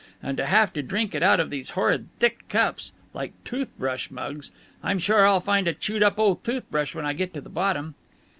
And 0.23 0.35
to 0.37 0.47
have 0.47 0.73
to 0.73 0.81
drink 0.81 1.13
it 1.13 1.21
out 1.21 1.39
of 1.39 1.51
these 1.51 1.69
horrid 1.69 2.07
thick 2.17 2.49
cups 2.49 2.91
like 3.13 3.33
toothbrush 3.43 4.09
mugs. 4.09 4.49
I'm 4.81 4.97
sure 4.97 5.27
I'll 5.27 5.39
find 5.39 5.67
a 5.67 5.73
chewed 5.75 6.01
up 6.01 6.17
old 6.17 6.43
toothbrush 6.43 6.95
when 6.95 7.05
I 7.05 7.13
get 7.13 7.35
to 7.35 7.41
the 7.41 7.49
bottom." 7.49 7.93